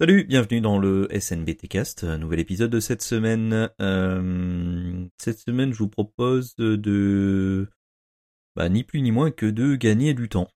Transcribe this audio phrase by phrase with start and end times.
[0.00, 3.68] Salut, bienvenue dans le SNBT Cast, nouvel épisode de cette semaine.
[3.82, 7.68] Euh, cette semaine, je vous propose de,
[8.56, 10.48] bah, ni plus ni moins que de gagner du temps.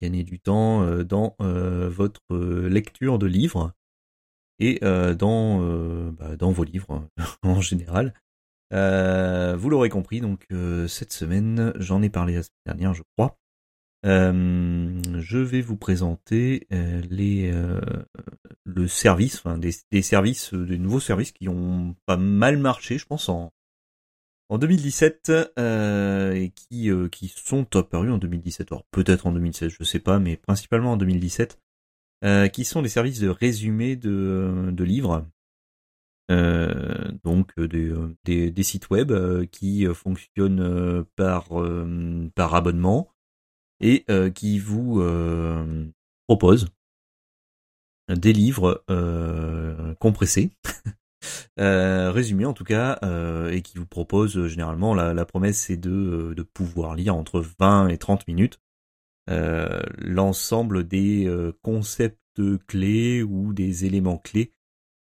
[0.00, 2.22] Gagner du temps euh, dans euh, votre
[2.68, 3.72] lecture de livres
[4.60, 7.08] et dans, bah, dans vos livres
[7.42, 8.14] en général.
[8.70, 10.46] vous l'aurez compris, donc
[10.86, 13.40] cette semaine, j'en ai parlé la semaine dernière, je crois.
[14.08, 17.78] Euh, je vais vous présenter euh, les euh,
[18.64, 19.42] le service,
[19.90, 23.52] des, services, des nouveaux services qui ont pas mal marché, je pense en
[24.48, 28.72] en 2017 et qui qui sont apparus en 2017.
[28.72, 31.60] Alors peut-être en 2016, je sais pas, mais principalement en 2017,
[32.52, 35.26] qui sont des services de résumé de de livres.
[37.24, 37.92] donc des,
[38.24, 39.12] des, des, sites web
[39.50, 41.48] qui fonctionnent par
[42.34, 43.10] par abonnement
[43.80, 45.86] et euh, qui vous euh,
[46.26, 46.68] propose
[48.08, 50.50] des livres euh, compressés,
[51.58, 52.98] résumés en tout cas,
[53.50, 57.98] et qui vous propose généralement la, promesse c'est de, de pouvoir lire entre 20 et
[57.98, 58.60] 30 minutes
[59.26, 61.30] l'ensemble des
[61.62, 62.18] concepts
[62.66, 64.54] clés ou des éléments clés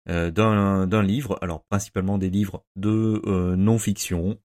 [0.08, 3.22] d'un livre, alors principalement des livres de
[3.56, 4.42] non-fiction,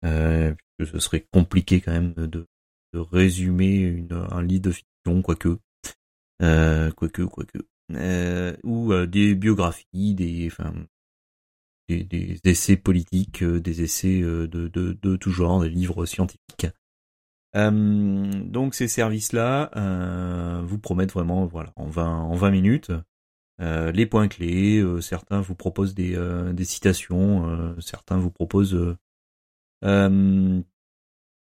[0.00, 2.46] puisque ce serait compliqué quand même de
[2.94, 5.58] de résumer un livre de fiction, quoique,
[6.42, 7.58] euh, quoique, quoique,
[7.92, 10.72] euh, ou euh, des biographies, des, enfin,
[11.88, 16.68] des, essais politiques, des essais de, de, de tout genre, des livres scientifiques.
[17.54, 19.70] donc ces services-là
[20.62, 22.92] vous promettent vraiment, voilà, en 20, en 20 minutes,
[23.58, 24.82] les points clés.
[25.00, 26.16] certains vous proposent des,
[26.52, 28.96] des citations, certains vous proposent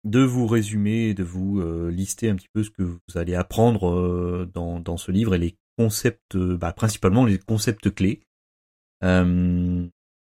[0.05, 3.91] de vous résumer, de vous euh, lister un petit peu ce que vous allez apprendre
[3.91, 8.21] euh, dans, ce livre et les concepts, euh, bah, principalement les concepts clés.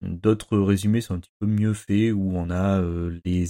[0.02, 2.82] D'autres résumés sont un petit peu mieux faits où on a
[3.24, 3.46] les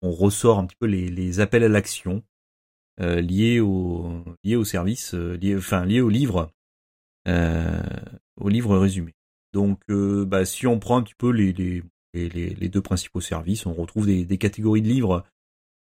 [0.00, 2.22] on ressort un petit peu les, appels à l'action
[3.00, 6.52] liés au liés au service, liés, enfin liés au livre,
[7.26, 9.16] au livre résumé.
[9.52, 11.82] Donc, bah, si on prend un petit peu les
[12.14, 13.66] les, deux principaux services.
[13.66, 15.24] On retrouve des, catégories de livres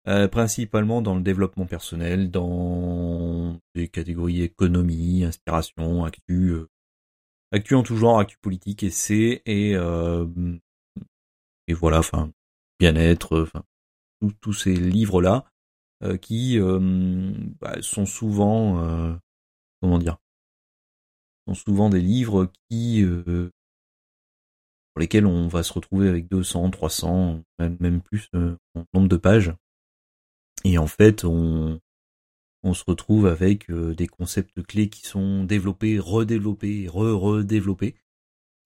[0.07, 6.69] euh, principalement dans le développement personnel, dans des catégories économie, inspiration, actu, euh,
[7.51, 10.27] actu en tout genre, actu politique, essai et euh,
[11.67, 12.31] et voilà, enfin
[12.79, 13.63] bien-être, enfin
[14.41, 15.45] tous ces livres là
[16.21, 16.59] qui
[17.59, 19.19] bah, sont souvent
[19.81, 20.17] comment dire
[21.47, 23.03] sont souvent des livres qui
[24.95, 29.17] pour lesquels on va se retrouver avec 200, 300, même, plus euh, en nombre de
[29.17, 29.53] pages.
[30.63, 31.81] Et en fait, on,
[32.73, 37.95] se retrouve avec euh, des concepts clés qui sont développés, redéveloppés, re-redéveloppés.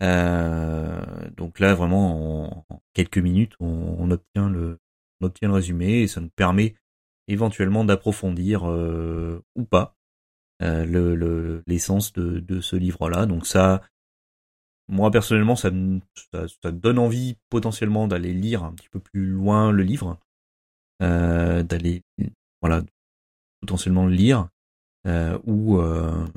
[0.03, 1.01] Euh,
[1.35, 4.77] donc là, vraiment, en, quelques minutes, on, obtient le,
[5.21, 6.75] on obtient le résumé et ça nous permet
[7.27, 9.95] éventuellement d'approfondir ou pas
[10.59, 13.25] le l'essence de, de ce livre-là.
[13.25, 13.81] Donc ça,
[14.89, 16.01] moi personnellement, ça me
[16.33, 20.19] ça, donne envie potentiellement d'aller lire un petit peu plus loin le livre,
[21.01, 22.03] euh, d'aller
[22.61, 22.83] voilà
[23.61, 24.49] potentiellement le lire.
[25.07, 26.27] Euh, ou, euh,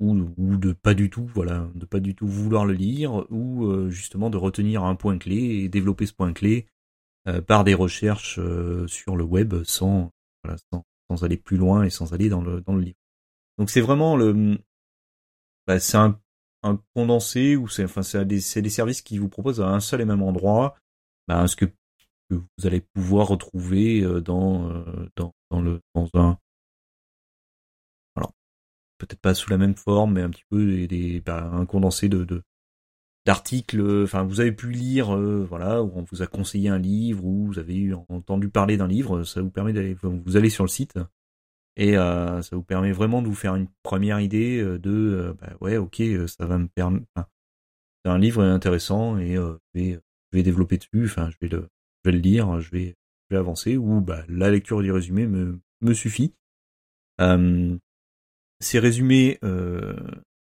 [0.00, 3.24] ou ou de pas du tout voilà de pas du tout vouloir le lire.
[3.30, 6.66] Ou euh, justement de retenir un point clé et développer ce point clé
[7.28, 10.10] euh, par des recherches euh, sur le web sans
[10.42, 12.98] voilà sans, sans aller plus loin et sans aller dans le dans le livre.
[13.58, 14.58] Donc c'est vraiment le
[15.66, 16.20] bah, c'est un
[16.62, 20.04] un condensé ou c'est enfin c'est des, services qui vous proposent à un seul et
[20.04, 20.76] même endroit.
[21.28, 21.66] Ben, ce que,
[22.30, 26.38] vous allez pouvoir retrouver euh, dans euh, dans, le dans un
[28.16, 28.32] alors
[28.98, 32.08] peut-être pas sous la même forme mais un petit peu des, des ben, un condensé
[32.08, 32.42] de, de
[33.26, 37.24] d'articles enfin vous avez pu lire euh, voilà où on vous a conseillé un livre
[37.24, 40.70] ou vous avez entendu parler d'un livre ça vous permet d'aller vous allez sur le
[40.70, 40.98] site
[41.76, 45.34] et euh, ça vous permet vraiment de vous faire une première idée euh, de euh,
[45.34, 47.06] bah ouais ok ça va me permettre
[48.04, 49.92] c'est un livre intéressant et je vais
[50.32, 51.68] je vais développer dessus enfin je vais le
[52.04, 52.96] je vais le lire je vais
[53.30, 56.34] je vais avancer ou bah la lecture du résumé me me suffit.
[58.60, 59.38] Ces résumés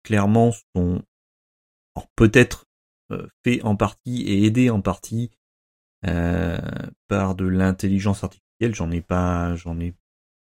[0.04, 1.04] clairement sont
[2.16, 2.66] peut-être
[3.44, 5.32] faits en partie et aidés en partie
[6.02, 8.76] par de l'intelligence artificielle.
[8.76, 9.94] J'en ai pas j'en ai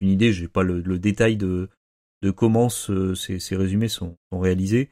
[0.03, 1.69] une idée, j'ai pas le, détail de,
[2.35, 4.89] comment ces, ces, résumés sont, réalisés,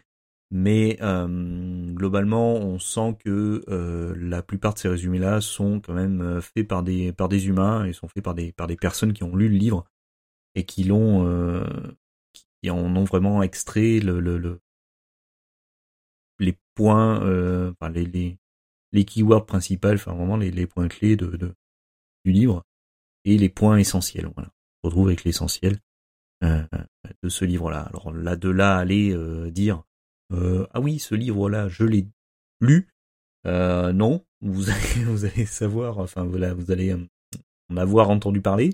[0.51, 6.21] mais euh, globalement, on sent que euh, la plupart de ces résumés-là sont quand même
[6.21, 9.13] euh, faits par des, par des humains et sont faits par des, par des personnes
[9.13, 9.85] qui ont lu le livre
[10.55, 14.59] et qui l'ont en ont vraiment extrait le, le, le
[16.39, 17.19] les points,
[17.93, 18.37] les, les,
[18.91, 21.53] les keywords principaux, enfin vraiment les, points clés de,
[22.25, 22.63] du livre
[23.25, 24.29] et les points essentiels.
[24.35, 24.51] Voilà,
[24.83, 25.79] retrouve avec l'essentiel
[26.43, 26.63] euh,
[27.23, 27.81] de ce livre-là.
[27.81, 29.83] Alors là, de là aller euh, dire
[30.33, 32.07] euh, ah oui, ce livre-là, je l'ai
[32.61, 32.87] lu.
[33.45, 38.71] Non, vous allez, vous allez savoir, enfin voilà, vous allez en avoir entendu parler.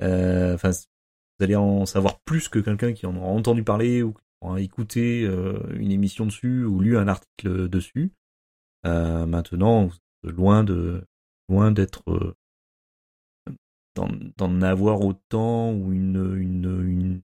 [0.00, 4.22] Enfin, vous allez en savoir plus que quelqu'un qui en aura entendu parler ou qui
[4.40, 5.22] aura écouté
[5.74, 8.12] une émission dessus ou lu un article dessus.
[8.84, 9.90] maintenant,
[10.22, 11.04] loin de
[11.48, 12.34] loin d'être
[13.94, 17.22] d'en avoir autant ou une, une, une,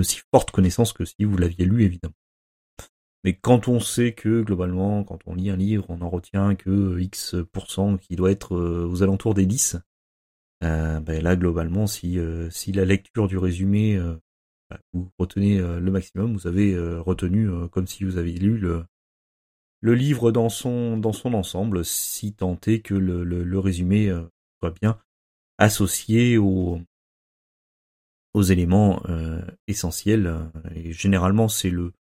[0.00, 2.14] aussi forte connaissance que si vous l'aviez lu, évidemment.
[3.24, 6.98] Mais quand on sait que, globalement, quand on lit un livre, on en retient que
[7.00, 9.76] X% qui doit être euh, aux alentours des 10,
[10.64, 13.98] euh, ben là, globalement, si, euh, si la lecture du résumé,
[14.70, 18.84] bah, vous retenez le maximum, vous avez retenu comme si vous aviez lu le,
[19.80, 24.14] le livre dans son, dans son ensemble, si tant est que le, le, le résumé
[24.60, 24.98] soit bien
[25.58, 26.80] associé aux,
[28.34, 30.50] aux éléments euh, essentiels.
[30.74, 31.92] Et généralement, c'est le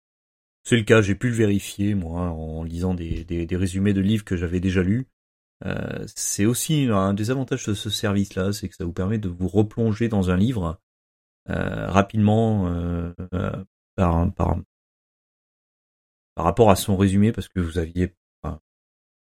[0.63, 1.01] c'est le cas.
[1.01, 4.59] J'ai pu le vérifier moi en lisant des, des, des résumés de livres que j'avais
[4.59, 5.07] déjà lus.
[5.65, 9.29] Euh, c'est aussi un des avantages de ce service-là, c'est que ça vous permet de
[9.29, 10.79] vous replonger dans un livre
[11.49, 13.63] euh, rapidement euh, euh
[13.95, 14.57] par, par
[16.35, 18.13] par rapport à son résumé, parce que vous aviez
[18.43, 18.59] enfin,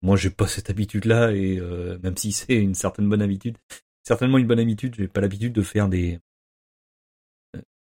[0.00, 3.58] moi j'ai pas cette habitude là et euh, même si c'est une certaine bonne habitude
[4.02, 4.94] certainement une bonne habitude.
[4.96, 6.20] J'ai pas l'habitude de faire des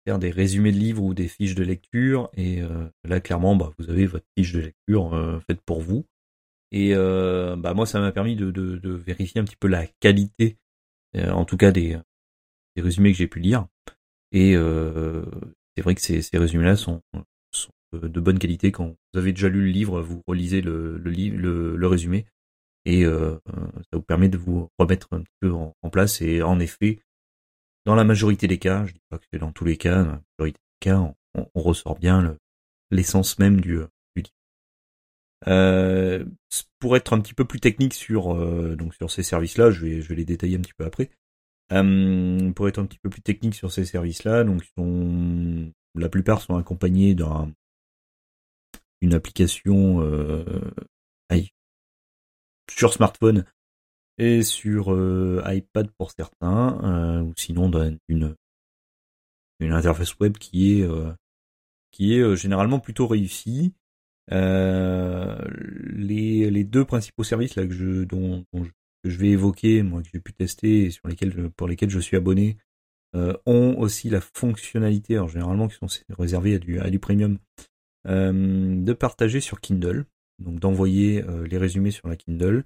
[0.06, 2.30] faire des résumés de livres ou des fiches de lecture.
[2.36, 6.06] Et euh, là, clairement, bah, vous avez votre fiche de lecture euh, faite pour vous.
[6.70, 10.56] Et euh, bah, moi, ça m'a permis de, vérifier un petit peu la qualité,
[11.16, 11.98] en tout cas des,
[12.76, 13.66] des résumés que j'ai pu lire.
[14.32, 17.02] Et c'est vrai que ces, ces résumés-là sont,
[17.52, 18.72] sont, de bonne qualité.
[18.72, 22.26] Quand vous avez déjà lu le livre, vous relisez le, le résumé
[22.86, 23.36] et euh,
[23.90, 26.22] ça vous permet de vous remettre un petit peu en, place.
[26.22, 27.00] Et en effet,
[27.84, 30.12] dans la majorité des cas, je dis pas que c'est dans tous les cas, dans
[30.12, 32.36] la majorité des cas, on, ressort bien
[32.90, 33.80] l'essence même du,
[34.14, 34.22] du.
[35.48, 36.24] Euh,
[36.78, 40.00] pour être un petit peu plus technique sur euh, donc sur ces services-là, je vais
[40.00, 41.10] je vais les détailler un petit peu après.
[41.72, 46.40] Euh, pour être un petit peu plus technique sur ces services-là, donc sont, la plupart
[46.40, 47.54] sont accompagnés d'une
[49.12, 50.44] application euh,
[52.70, 53.44] sur smartphone
[54.18, 58.36] et sur euh, iPad pour certains, euh, ou sinon d'une
[59.58, 63.72] une interface web qui est euh, généralement plutôt réussie.
[64.30, 64.36] les,
[66.64, 71.50] deux principaux services que je vais évoquer, moi que j'ai pu tester et sur lesquels
[71.50, 72.58] pour lesquels je suis abonné,
[73.14, 75.86] ont aussi la fonctionnalité, alors généralement qui sont
[76.18, 77.38] réservés à du premium,
[78.04, 80.06] de partager sur Kindle
[80.38, 82.64] donc d'envoyer euh, les résumés sur la Kindle.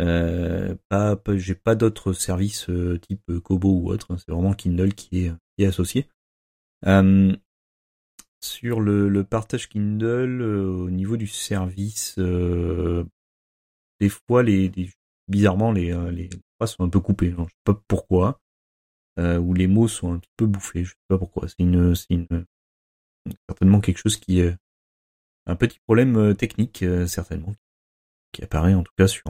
[0.00, 4.12] Euh, pas, j'ai pas d'autres services euh, type Kobo ou autre.
[4.12, 4.16] Hein.
[4.18, 6.08] c'est vraiment Kindle qui est, associé.
[8.40, 14.70] sur le, partage Kindle, au niveau du service, des fois les,
[15.28, 16.28] bizarrement les, les
[16.58, 17.30] phrases sont un peu coupées.
[17.30, 18.40] je sais pas pourquoi.
[19.18, 20.84] Euh, où les mots sont un petit peu bouffés.
[20.84, 21.48] Je sais pas pourquoi.
[21.48, 22.26] C'est une, c'est
[23.48, 24.56] certainement quelque chose qui est,
[25.46, 27.54] un petit problème euh, technique euh, certainement
[28.32, 29.24] qui apparaît en tout cas sur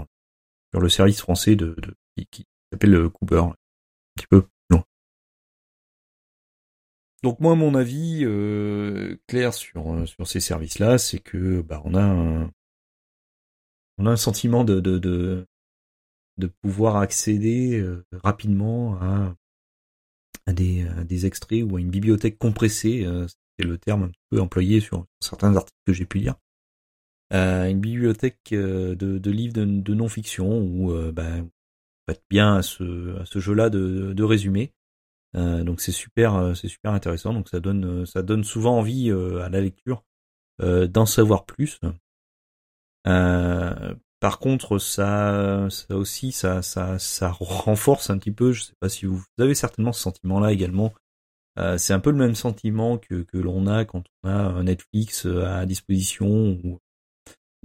[0.72, 1.94] sur le service français de, de
[2.30, 3.54] qui, s'appelle euh, Cooper un
[4.16, 4.82] petit peu long.
[7.22, 8.24] Donc moi mon avis
[9.26, 12.50] clair sur sur ces services là c'est que bah on a un
[13.98, 15.46] on a un sentiment de de de,
[16.38, 19.34] de pouvoir accéder rapidement à
[20.46, 23.06] à des, à des extraits ou à une bibliothèque compressée
[23.58, 26.34] c'est le terme un peu employé sur certains articles que j'ai pu lire.
[27.32, 31.48] Euh, une bibliothèque euh, de, livres de, non-fiction où ben,
[32.30, 34.72] bien à ce, jeu-là de, de résumé.
[35.36, 36.34] Euh, donc c'est super,
[36.84, 37.32] intéressant.
[37.32, 40.04] Donc ça donne, souvent envie à la lecture
[40.60, 41.80] d'en savoir plus.
[43.04, 46.60] par contre, ça, aussi, ça,
[47.40, 48.52] renforce un petit peu.
[48.52, 50.92] Je sais pas si vous avez certainement ce sentiment-là également
[51.58, 55.26] euh, c'est un peu le même sentiment que, l'on a quand on a un Netflix
[55.26, 56.80] euh, à disposition ou,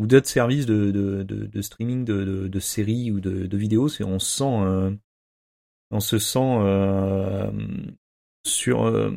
[0.05, 3.89] d'autres services de, streaming de, séries ou de, vidéos.
[3.89, 4.91] C'est on se sent euh,
[5.91, 7.51] on se sent euh,
[8.46, 9.12] sur euh,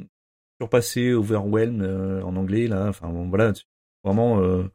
[0.60, 1.82] surpassé, overwhelmed
[2.24, 2.88] en anglais là.
[2.88, 3.52] Enfin voilà,
[4.02, 4.68] vraiment oh,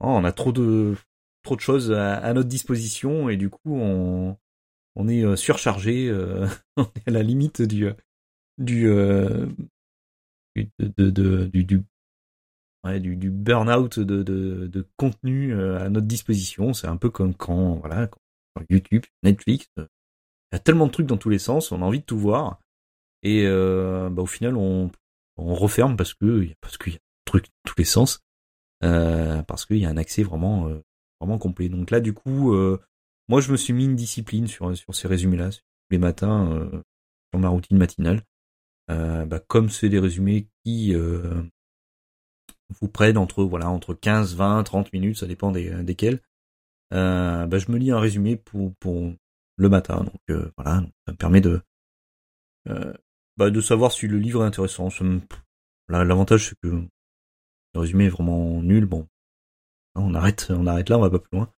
[0.00, 0.96] on a trop de
[1.42, 4.36] trop de choses à, à, notre disposition et du coup on
[4.96, 6.10] on est surchargé,
[6.76, 7.88] on est à la limite du
[8.58, 9.46] du euh,
[10.56, 11.82] de, de, du, du,
[12.84, 16.72] ouais, du, du burn-out de, de, de contenu à notre disposition.
[16.74, 18.20] C'est un peu comme quand, voilà, quand
[18.68, 19.84] YouTube, Netflix, il
[20.52, 22.60] y a tellement de trucs dans tous les sens, on a envie de tout voir.
[23.22, 24.90] Et euh, bah, au final, on,
[25.36, 28.20] on referme parce que parce qu'il y a des trucs dans tous les sens,
[28.84, 30.80] euh, parce qu'il y a un accès vraiment euh,
[31.20, 31.68] vraiment complet.
[31.68, 32.80] Donc là, du coup, euh,
[33.28, 35.50] moi, je me suis mis une discipline sur sur ces résumés-là,
[35.90, 36.82] les matins, euh,
[37.32, 38.22] sur ma routine matinale.
[38.88, 40.94] Bah, comme c'est des résumés qui
[42.70, 46.20] vous prennent entre voilà entre 15, 20, 30 minutes, ça dépend des, desquels.
[46.92, 49.12] Euh, bah, je me lis un résumé pour, pour
[49.56, 50.04] le matin.
[50.04, 51.60] Donc euh, voilà, ça me permet de
[52.68, 52.92] euh,
[53.36, 54.88] bah, de savoir si le livre est intéressant.
[55.88, 56.68] L'avantage c'est que
[57.74, 58.86] le résumé est vraiment nul.
[58.86, 59.08] Bon,
[59.94, 61.52] on arrête, on arrête là, on va pas plus loin.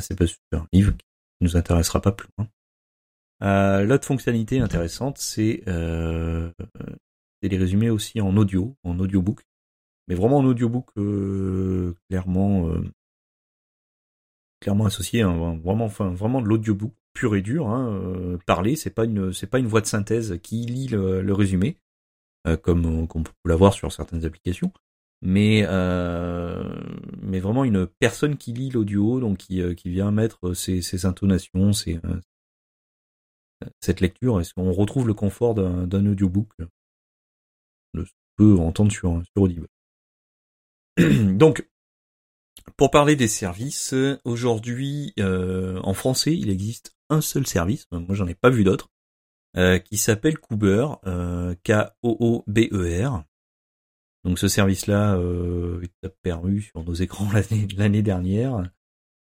[0.00, 1.06] c'est pas un livre qui
[1.42, 2.48] nous intéressera pas plus loin.
[3.40, 6.50] L'autre fonctionnalité intéressante, c'est euh,
[7.42, 9.42] les résumés aussi en audio, en audiobook,
[10.08, 12.70] mais vraiment en audiobook euh, clairement
[14.60, 17.68] clairement associé, hein, vraiment, enfin, vraiment de l'audiobook pur et dur.
[17.68, 21.32] Hein, euh, parler, c'est pas une, c'est pas une voix de synthèse qui lit le,
[21.32, 21.76] résumé,
[22.46, 24.72] euh, comme, comme on peut l'avoir sur certaines applications,
[25.22, 26.62] mais euh,
[27.22, 31.72] mais vraiment une personne qui lit l'audio, donc qui, qui vient mettre ses, ses intonations,
[31.72, 31.98] ses,
[33.80, 34.40] cette lecture.
[34.40, 36.48] Est-ce qu'on retrouve le confort d'un audiobook?
[37.94, 38.04] Qu'on
[38.36, 39.68] peut entendre sur, sur Audible.
[41.36, 41.66] donc
[42.76, 48.26] pour parler des services, aujourd'hui euh, en français il existe un seul service, moi j'en
[48.26, 48.88] ai pas vu d'autres,
[49.56, 53.24] euh, qui s'appelle Cooper, euh, K-O-O-B-E-R.
[54.24, 55.18] Donc ce service-là
[55.82, 57.28] est apparu sur nos écrans
[57.76, 58.62] l'année dernière,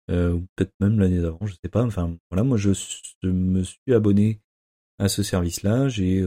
[0.09, 1.83] ou peut-être même l'année d'avant, je sais pas.
[1.83, 2.69] Enfin voilà, moi je,
[3.23, 4.39] me suis abonné
[4.99, 6.23] à ce service-là, j'ai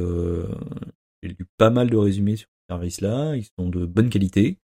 [1.23, 4.59] lu pas mal de résumés sur ce service-là, ils sont de bonne qualité.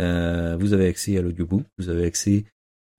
[0.00, 2.44] Euh, vous avez accès à l'audiobook, vous avez accès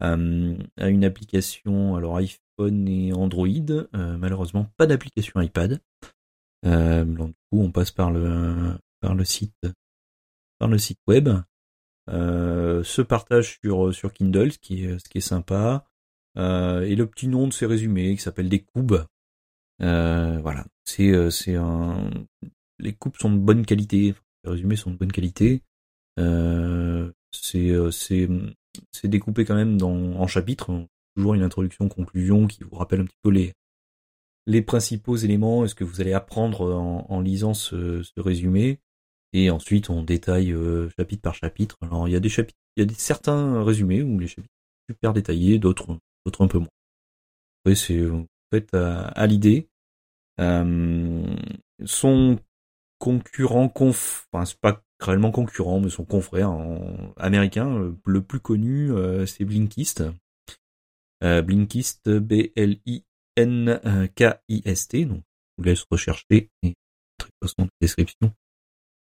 [0.03, 5.81] euh, à, une application, alors iPhone et Android, euh, malheureusement pas d'application iPad.
[6.63, 9.53] donc du coup on passe par le par le site
[10.59, 11.29] par le site web.
[12.07, 15.85] Se partage sur sur Kindle, ce qui est ce qui est sympa.
[16.35, 19.05] et le petit nom de ces résumés qui s'appelle des coubes.
[19.79, 22.09] voilà, c'est c'est un
[22.79, 25.63] les coupes sont de bonne qualité, les résumés sont de bonne qualité.
[26.19, 28.27] Euh, c'est euh, c'est
[28.91, 30.71] c'est découpé quand même dans en chapitres,
[31.15, 33.53] toujours une introduction, conclusion qui vous rappelle un petit peu les
[34.47, 38.79] les principaux éléments, est-ce que vous allez apprendre en, en lisant ce, ce, résumé,
[39.35, 41.77] et ensuite on détaille euh, chapitre par chapitre.
[41.81, 44.53] Alors il y a des chapitres, il y a certains résumés où les chapitres
[44.87, 46.69] sont super détaillés, d'autres d'autres un peu moins.
[47.65, 48.01] Oui, c'est
[48.53, 49.67] fait à, l'idée.
[50.39, 51.35] Euh,
[51.83, 52.39] son
[52.99, 57.13] concurrent conf, enfin c'est pas réellement concurrent, mais son confrère en...
[57.17, 60.03] américain, le plus connu, euh, c'est Blinkist.
[61.23, 63.05] Euh, Blinkist, B-L-I-N-K-I-S-T,
[65.05, 65.23] donc je
[65.57, 66.75] vous laisse rechercher et
[67.17, 68.44] très façon description euh,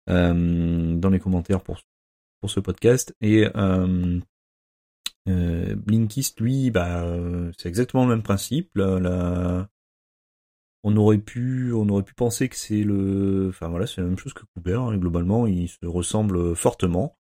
[0.07, 1.79] dans les commentaires pour,
[2.41, 3.15] pour ce podcast.
[3.21, 4.19] Et euh,
[5.29, 7.05] euh Blinkist, lui, bah,
[7.57, 8.71] c'est exactement le même principe.
[10.83, 14.17] on aurait pu on aurait pu penser que c'est le enfin voilà c'est la même
[14.17, 17.15] chose que Cooper hein, globalement ils se ressemblent fortement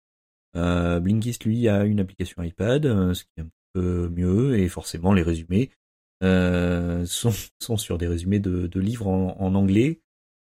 [0.56, 4.68] euh, Blinkist lui a une application iPad euh, ce qui est un peu mieux et
[4.68, 5.70] forcément les résumés
[6.22, 10.00] euh, sont, sont sur des résumés de, livres en anglais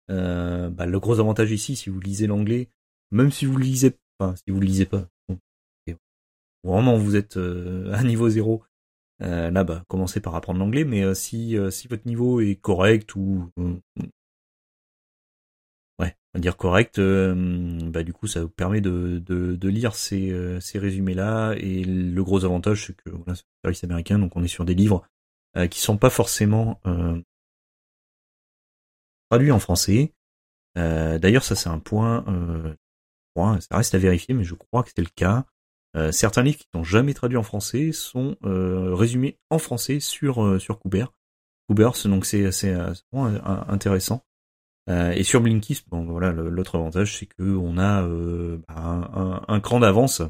[0.10, 2.70] euh, bah, le gros avantage ici si vous lisez l'anglais
[3.12, 5.08] même si vous le lisez pas si vous le lisez pas
[6.64, 8.64] vraiment vous êtes euh, à niveau zéro.
[9.22, 13.50] Euh, là, bah, commencez par apprendre l'anglais, mais si si votre niveau est correct ou
[16.00, 20.80] ouais, on va dire correct, bah du coup ça vous permet de lire ces ces
[20.80, 24.44] résumés là et le gros avantage c'est que voilà, c'est un service américain, donc on
[24.44, 25.06] est sur des livres
[25.70, 26.80] qui sont pas forcément
[29.30, 30.14] traduits en français.
[30.76, 32.24] D'ailleurs, ça c'est un point,
[33.36, 35.46] point, ça reste à vérifier, mais je crois que c'est le cas.
[35.96, 40.44] Euh, certains livres qui sont jamais traduits en français sont euh, résumés en français sur
[40.44, 40.80] euh, sur.
[40.80, 41.06] Cooper,
[42.06, 44.24] donc c'est assez intéressant.
[44.88, 48.02] et sur Blinkist, bon voilà, l'autre avantage c'est que on a
[48.68, 50.24] bah, un, cran d'avance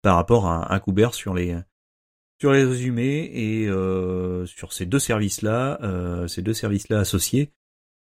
[0.00, 0.80] par rapport à, à
[1.12, 1.58] sur les
[2.40, 3.66] sur les résumés et
[4.46, 5.80] sur ces deux services-là,
[6.28, 7.50] ces deux services-là associés,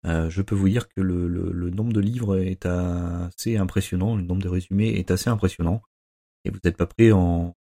[0.04, 4.49] je peux vous dire que le, nombre de livres est assez impressionnant, le nombre de
[4.49, 5.83] résumés est assez impressionnant
[6.45, 7.54] et vous n'êtes pas prêt en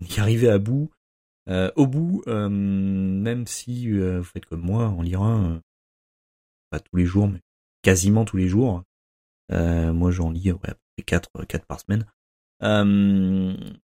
[0.00, 0.90] y arriver à bout,
[1.48, 5.60] euh, au bout, euh, même si euh, vous faites comme moi, en lire un,
[6.70, 7.40] pas tous les jours, mais
[7.82, 8.82] quasiment tous les jours,
[9.50, 10.74] moi, j'en lis ouais,
[11.06, 12.04] 4, 4 par semaine.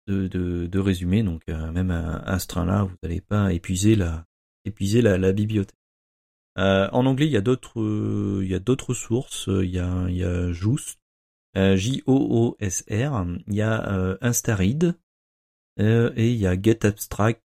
[0.07, 4.25] de, résumés, donc même à, ce train-là, vous n'allez pas épuiser la
[5.33, 5.75] bibliothèque.
[6.61, 9.47] En anglais, il y a d'autres, il y a d'autres sources.
[9.47, 10.99] Il y a, il y a Just,
[11.55, 13.25] J-O-O-S-R.
[13.47, 14.95] Il y a Instaread
[15.79, 17.41] et il y a Get Abstract.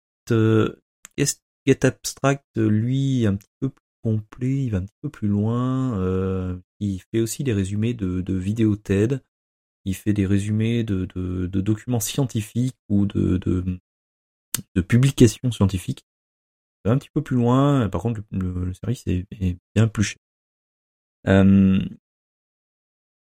[1.65, 5.98] Get Abstract, lui, un petit peu plus complet, il va un petit peu plus loin.
[6.00, 9.24] Euh, il fait aussi des résumés de, de vidéos TED.
[9.86, 11.05] Il fait des résumés de,
[11.48, 13.79] documents scientifiques ou de
[14.88, 16.05] publications scientifiques.
[16.86, 17.88] Un petit peu plus loin.
[17.90, 19.25] Par contre, le, service est,
[19.75, 20.18] bien plus cher.
[21.28, 21.80] Euh,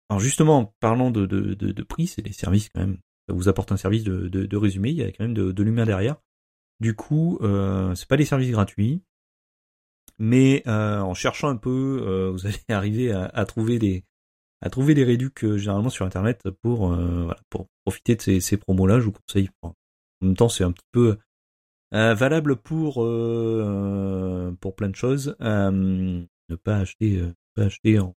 [0.10, 2.98] alors justement, parlant de, prix, c'est des services quand même.
[3.28, 4.90] Ça vous apporte un service de, résumé.
[4.90, 6.18] Il y a quand même de, l'humain derrière.
[6.80, 9.02] Du coup, euh, c'est pas des services gratuits,
[10.18, 14.04] mais euh, en cherchant un peu, euh, vous allez arriver à, trouver des
[14.62, 16.96] à trouver euh, généralement sur internet pour
[17.86, 19.00] profiter de ces, ces promos-là.
[19.00, 19.50] Je vous conseille.
[19.62, 19.74] En
[20.22, 21.18] même temps, c'est un petit peu
[21.92, 22.96] valable pour
[24.60, 25.36] pour plein de choses.
[25.40, 27.22] ne pas acheter
[27.56, 28.16] pas acheter en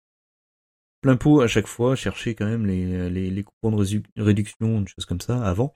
[1.01, 1.97] plein pot à chaque fois.
[1.97, 5.75] Chercher quand même les les, coupons de réduction, une chose comme ça avant.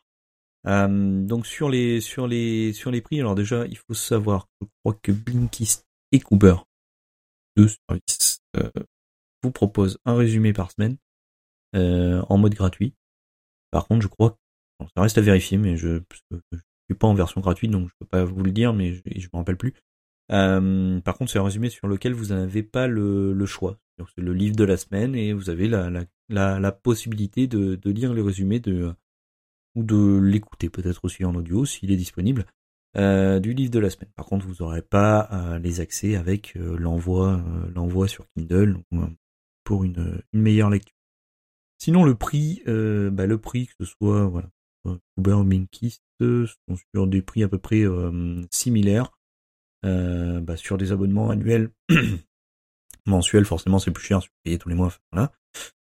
[0.67, 4.67] Euh, donc sur les sur les sur les prix, alors déjà il faut savoir, je
[4.83, 6.57] crois que Blinkist et Cooper,
[7.57, 8.71] deux services, euh,
[9.43, 10.99] vous proposent un résumé par semaine
[11.75, 12.95] euh, en mode gratuit.
[13.71, 14.33] Par contre, je crois,
[14.81, 16.59] que ça reste à vérifier, mais je, je
[16.95, 19.29] suis pas en version gratuite, donc je peux pas vous le dire, mais je, je
[19.33, 19.75] me rappelle plus.
[20.33, 23.79] Euh, par contre, c'est un résumé sur lequel vous n'avez pas le, choix.
[24.15, 28.61] C'est le livre de la semaine et vous avez la, possibilité de, lire le résumé
[28.61, 28.95] de,
[29.75, 32.47] ou de l'écouter peut-être aussi en audio s'il est disponible
[32.97, 34.11] euh, du livre de la semaine.
[34.17, 37.43] Par contre, vous n'aurez pas euh, les accès avec l'envoi
[37.75, 38.79] l'envoi sur Kindle
[39.65, 40.97] pour une, une, meilleure lecture.
[41.79, 44.49] Sinon, le prix, bah, le prix que ce soit voilà,
[45.19, 47.85] Uber ou Minkist sont sur des prix à peu près
[48.51, 49.13] similaires.
[49.83, 51.71] Bah, sur des abonnements annuels,
[53.07, 54.93] mensuels, forcément c'est plus cher vous payez tous les mois.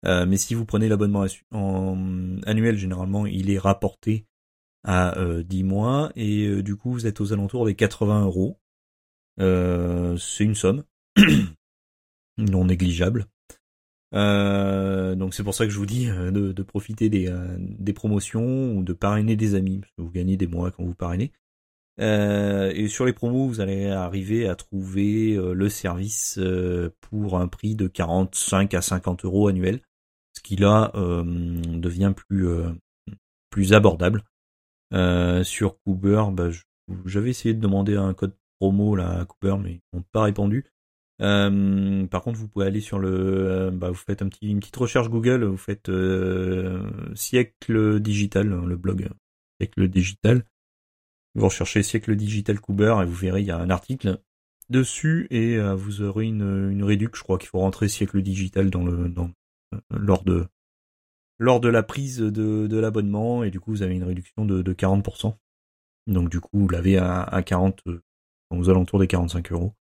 [0.05, 4.25] Euh, mais si vous prenez l'abonnement en annuel, généralement, il est rapporté
[4.83, 8.59] à 10 euh, mois et euh, du coup, vous êtes aux alentours des 80 euros.
[9.37, 10.83] c'est une somme
[12.37, 13.27] non négligeable.
[14.13, 18.93] Donc c'est pour ça que je vous dis de, profiter des, des, promotions ou de
[18.93, 21.31] parrainer des amis, parce que vous gagnez des mois quand vous parrainez.
[21.99, 26.39] et sur les promos, vous allez arriver à trouver le service
[27.01, 29.81] pour un prix de 45 à 50 euros annuel
[30.33, 32.71] ce qui là euh, devient plus euh,
[33.49, 34.23] plus abordable.
[34.93, 36.49] Euh, sur Cooper, bah,
[37.05, 40.65] j'avais essayé de demander un code promo là à Cooper, mais ils n'ont pas répondu.
[41.23, 45.57] Par contre, vous pouvez aller sur le, bah, vous faites une petite recherche Google, vous
[45.57, 45.89] faites
[47.15, 49.09] siècle digital, le blog
[49.59, 50.43] siècle digital.
[51.35, 54.19] Vous recherchez siècle digital Cooper et vous verrez il y a un article
[54.69, 56.87] dessus et vous aurez une, une.
[56.99, 59.11] Je crois qu'il faut rentrer siècle digital dans le
[59.89, 60.45] lors de
[61.39, 64.61] lors de la prise de, de l'abonnement et du coup vous avez une réduction de,
[64.61, 65.35] de 40%.
[66.07, 67.81] Donc du coup vous l'avez à, à 40
[68.51, 69.73] aux alentours des 45 euros.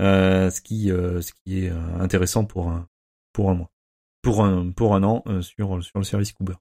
[0.00, 2.88] Euh, ce qui euh, ce qui est euh, intéressant pour un
[3.34, 3.70] pour un mois
[4.22, 6.54] pour un pour un an sur sur le service Cooper.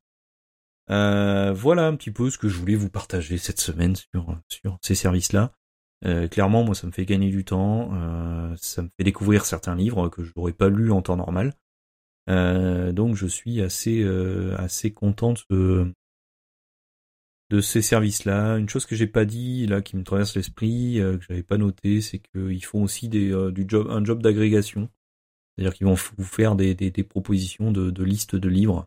[0.89, 4.95] voilà un petit peu ce que je voulais vous partager cette semaine sur sur ces
[4.95, 5.53] services là.
[6.29, 7.91] clairement moi ça me fait gagner du temps,
[8.57, 11.53] ça me fait découvrir certains livres que je n'aurais pas lus en temps normal.
[12.27, 14.05] Donc je suis assez
[14.57, 15.93] assez content de,
[17.49, 18.57] de ces services-là.
[18.57, 21.57] Une chose que j'ai pas dit là, qui me traverse l'esprit, euh, que j'avais pas
[21.57, 24.89] noté, c'est qu'ils font aussi des, du job, un job d'agrégation.
[25.55, 28.85] C'est-à-dire qu'ils vont vous faire des, des, propositions de, de listes de livres,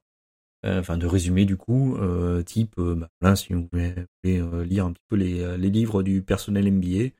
[0.65, 1.99] enfin de résumés du coup,
[2.47, 3.95] type, bah, là si vous voulez,
[4.25, 7.11] lire un petit peu les, les livres du personnel MBA,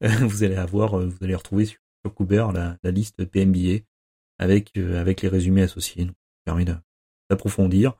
[0.26, 3.84] vous allez avoir, vous allez retrouver sur, sur Cooper la, la liste PMBA
[4.38, 6.04] avec euh, avec les résumés associés.
[6.04, 6.64] Donc, ça permet
[7.30, 7.94] d'approfondir.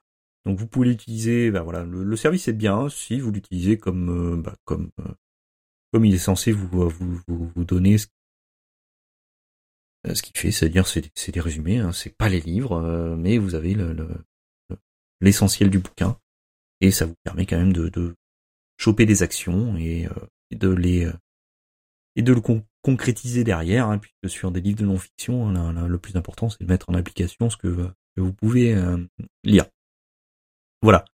[0.45, 1.51] Donc vous pouvez l'utiliser.
[1.51, 5.15] Ben voilà, le, service est bien si vous l'utilisez comme euh, bah, comme euh,
[5.93, 8.07] comme il est censé vous vous vous, vous donner ce,
[10.23, 13.75] qu'il fait, c'est-à-dire c'est c'est des résumés, hein, c'est pas les livres, mais vous avez
[13.75, 13.97] le,
[15.21, 16.19] l'essentiel du bouquin
[16.81, 18.15] et ça vous permet quand même de, de
[18.77, 20.07] choper des actions et,
[20.51, 21.11] et de les
[22.17, 22.43] et de le
[22.83, 26.89] concrétiser derrière, hein, puisque sur des livres de non-fiction, le plus important c'est de mettre
[26.91, 28.99] en application ce que, vous pouvez euh,
[29.43, 29.67] lire.
[30.85, 31.07] Voilà.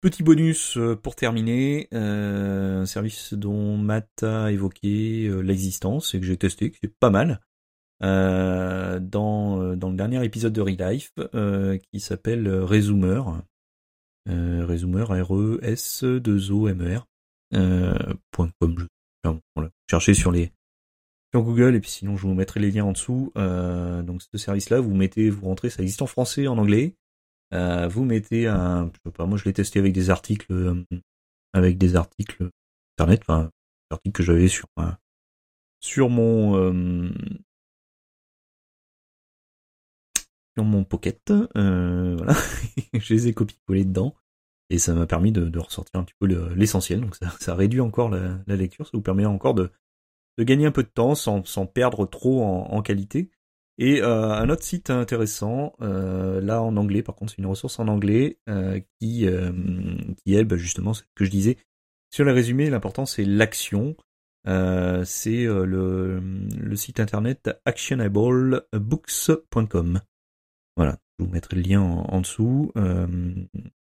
[0.00, 6.24] Petit bonus euh, pour terminer, euh, un service dont Matt a évoqué l'existence et que
[6.24, 7.42] j'ai testé, qui est pas mal.
[8.00, 11.12] dans, le dernier épisode de Relife
[11.92, 13.20] qui s'appelle Resumer.
[14.26, 17.06] Resumer, R-E-S-2-O-M-E-R.
[18.32, 19.70] .com.
[19.90, 20.52] Cherchez sur les
[21.34, 23.30] sur Google et puis sinon je vous mettrai les liens en dessous.
[23.34, 26.96] donc ce service-là, vous mettez, vous rentrez, ça existe en français, en anglais.
[27.52, 30.84] Vous mettez un, je sais pas, moi je l'ai testé avec des articles,
[31.52, 32.50] avec des articles
[32.98, 34.66] internet, enfin, des articles que j'avais sur
[35.80, 37.12] sur mon
[40.56, 42.34] sur mon pocket, voilà,
[42.94, 44.14] je les ai copiés-collés dedans
[44.70, 47.00] et ça m'a permis de, ressortir un petit peu l'essentiel.
[47.00, 49.70] Donc ça, ça, réduit encore la, lecture, ça vous permet encore de,
[50.38, 53.30] de gagner un peu de temps sans, sans perdre trop en, qualité.
[53.78, 57.78] Et euh, un autre site intéressant, euh, là en anglais, par contre c'est une ressource
[57.78, 59.26] en anglais euh, qui
[60.24, 61.58] qui est bah, justement ce que je disais
[62.10, 62.70] sur les résumés.
[62.70, 63.96] L'important c'est l'action.
[64.46, 70.00] c'est le, le site internet actionablebooks.com.
[70.76, 72.72] Voilà, je vous mettrai le lien en, dessous.
[72.76, 73.06] Euh,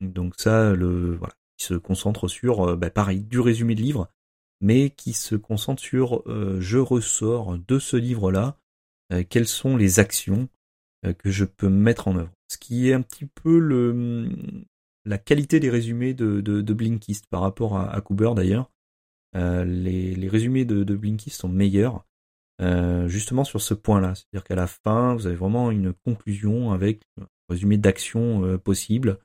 [0.02, 4.10] donc ça, le voilà, qui se concentre sur, euh, bah, pareil, du résumé de livre,
[4.62, 8.58] mais qui se concentre sur, euh, je ressors de ce livre-là,
[9.30, 10.50] quelles sont les actions
[11.20, 12.32] que je peux mettre en œuvre?
[12.48, 14.30] Ce qui est un petit peu le
[15.08, 18.72] la qualité des résumés de, de, Blinkist par rapport à, à Cooper d'ailleurs.
[19.34, 22.06] les, les, résumés de, de Blinkist sont meilleurs
[22.62, 24.15] euh, justement sur ce point-là.
[24.15, 29.20] C'est-à-dire qu'à la fin, vous avez vraiment une conclusion avec un résumé d'actions euh, possibles.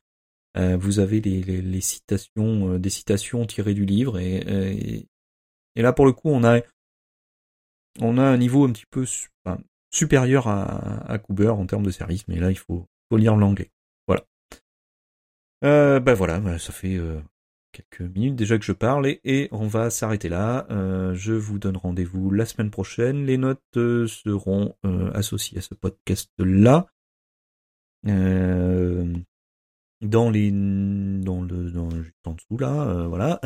[0.56, 5.06] Euh, vous avez les, les, citations, des citations tirées du livre et,
[5.76, 6.60] et, là pour le coup, on a
[8.00, 9.06] on a un niveau un petit peu
[9.90, 13.70] supérieur à, Cooper en termes de service, mais là il faut, lire l'anglais.
[14.06, 14.24] Voilà.
[15.64, 16.98] Euh, ben voilà, ça fait
[17.72, 20.66] quelques minutes déjà que je parle et, on va s'arrêter là.
[20.70, 23.26] Euh, je vous donne rendez-vous la semaine prochaine.
[23.26, 26.86] Les notes euh, seront euh, associées à ce podcast-là.
[30.02, 33.38] dans les dans le juste en dessous là voilà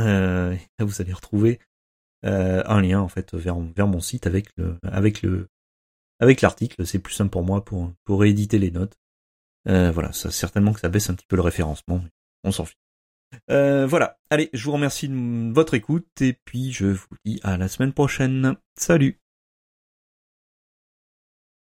[0.78, 1.58] vous allez retrouver
[2.22, 5.48] un lien en fait vers vers mon site avec le avec le
[6.20, 8.98] avec l'article c'est plus simple pour moi pour rééditer les notes
[9.66, 12.02] voilà ça certainement que ça baisse un petit peu le référencement
[12.44, 12.78] on s'en fiche
[13.50, 14.18] euh, voilà.
[14.30, 17.92] Allez, je vous remercie de votre écoute et puis je vous dis à la semaine
[17.92, 18.56] prochaine.
[18.78, 19.23] Salut